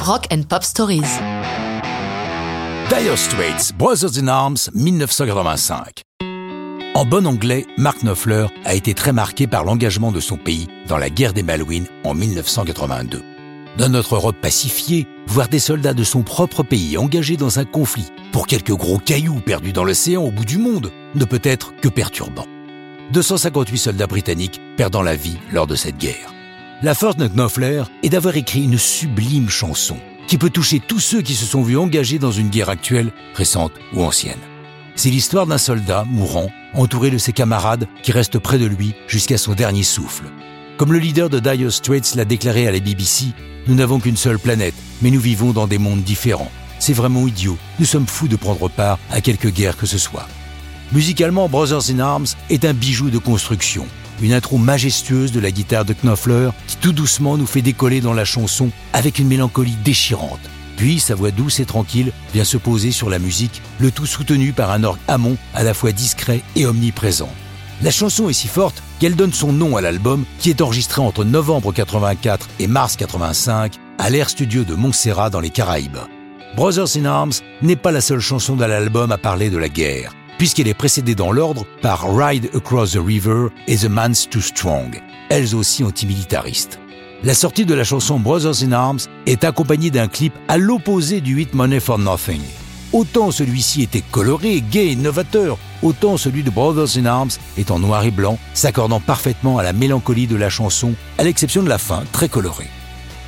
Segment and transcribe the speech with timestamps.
[0.00, 1.02] Rock and Pop Stories.
[2.88, 6.02] Dire Straits, Brothers in Arms, 1985.
[6.94, 10.96] En bon anglais, Mark Knopfler a été très marqué par l'engagement de son pays dans
[10.96, 13.22] la guerre des Malouines en 1982.
[13.76, 18.08] Dans notre Europe pacifiée, voir des soldats de son propre pays engagés dans un conflit
[18.32, 21.88] pour quelques gros cailloux perdus dans l'océan au bout du monde ne peut être que
[21.88, 22.46] perturbant.
[23.12, 26.32] 258 soldats britanniques perdant la vie lors de cette guerre.
[26.82, 31.20] La force de Knopfler est d'avoir écrit une sublime chanson qui peut toucher tous ceux
[31.20, 34.38] qui se sont vus engagés dans une guerre actuelle, récente ou ancienne.
[34.96, 39.36] C'est l'histoire d'un soldat mourant, entouré de ses camarades qui restent près de lui jusqu'à
[39.36, 40.24] son dernier souffle.
[40.78, 43.26] Comme le leader de Dire Straits l'a déclaré à la BBC,
[43.66, 46.50] nous n'avons qu'une seule planète, mais nous vivons dans des mondes différents.
[46.78, 50.26] C'est vraiment idiot, nous sommes fous de prendre part à quelque guerre que ce soit.
[50.92, 53.86] Musicalement, Brothers in Arms est un bijou de construction
[54.20, 58.12] une intro majestueuse de la guitare de Knopfler qui tout doucement nous fait décoller dans
[58.12, 60.40] la chanson avec une mélancolie déchirante.
[60.76, 64.52] Puis sa voix douce et tranquille vient se poser sur la musique, le tout soutenu
[64.52, 67.28] par un orgue Hammond à la fois discret et omniprésent.
[67.82, 71.24] La chanson est si forte qu'elle donne son nom à l'album qui est enregistré entre
[71.24, 75.98] novembre 84 et mars 85 à l'Air Studio de Montserrat dans les Caraïbes.
[76.56, 80.14] Brothers in Arms n'est pas la seule chanson de l'album à parler de la guerre
[80.40, 85.02] puisqu'elle est précédée dans l'ordre par Ride Across the River et The Man's Too Strong,
[85.28, 86.80] elles aussi antimilitaristes.
[87.22, 91.42] La sortie de la chanson Brothers in Arms est accompagnée d'un clip à l'opposé du
[91.42, 92.40] hit Money for Nothing.
[92.94, 98.02] Autant celui-ci était coloré, gai novateur, autant celui de Brothers in Arms est en noir
[98.04, 102.04] et blanc, s'accordant parfaitement à la mélancolie de la chanson, à l'exception de la fin,
[102.12, 102.70] très colorée.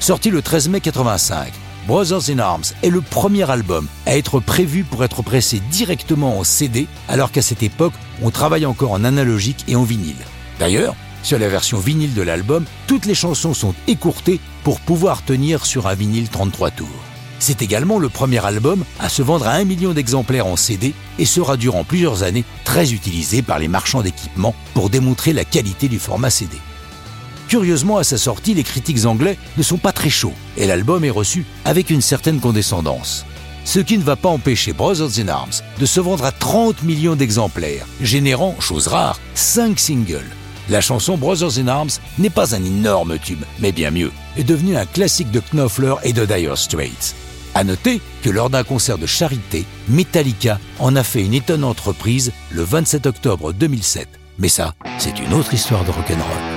[0.00, 1.52] Sorti le 13 mai 85,
[1.86, 6.42] Brothers in Arms est le premier album à être prévu pour être pressé directement en
[6.42, 7.92] CD, alors qu'à cette époque,
[8.22, 10.16] on travaille encore en analogique et en vinyle.
[10.58, 15.64] D'ailleurs, sur la version vinyle de l'album, toutes les chansons sont écourtées pour pouvoir tenir
[15.64, 16.88] sur un vinyle 33 tours.
[17.38, 21.24] C'est également le premier album à se vendre à un million d'exemplaires en CD et
[21.24, 26.00] sera durant plusieurs années très utilisé par les marchands d'équipements pour démontrer la qualité du
[26.00, 26.56] format CD.
[27.48, 31.10] Curieusement, à sa sortie, les critiques anglais ne sont pas très chauds et l'album est
[31.10, 33.24] reçu avec une certaine condescendance.
[33.64, 37.16] Ce qui ne va pas empêcher Brothers in Arms de se vendre à 30 millions
[37.16, 40.30] d'exemplaires, générant, chose rare, 5 singles.
[40.68, 44.76] La chanson Brothers in Arms n'est pas un énorme tube, mais bien mieux, est devenue
[44.76, 47.14] un classique de Knopfler et de Dire Straits.
[47.54, 52.32] À noter que lors d'un concert de charité, Metallica en a fait une étonnante reprise
[52.50, 54.08] le 27 octobre 2007.
[54.38, 56.55] Mais ça, c'est une autre histoire de rock'n'roll.